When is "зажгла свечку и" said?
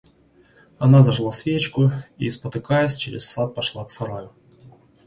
1.03-2.27